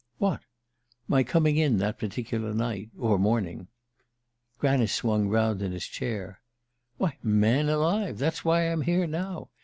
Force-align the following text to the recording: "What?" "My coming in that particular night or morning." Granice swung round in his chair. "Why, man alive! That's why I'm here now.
"What?" 0.17 0.41
"My 1.07 1.23
coming 1.23 1.57
in 1.57 1.77
that 1.77 1.99
particular 1.99 2.55
night 2.55 2.89
or 2.97 3.19
morning." 3.19 3.67
Granice 4.57 4.91
swung 4.91 5.27
round 5.27 5.61
in 5.61 5.73
his 5.73 5.85
chair. 5.85 6.41
"Why, 6.97 7.19
man 7.21 7.69
alive! 7.69 8.17
That's 8.17 8.43
why 8.43 8.61
I'm 8.63 8.81
here 8.81 9.05
now. 9.05 9.49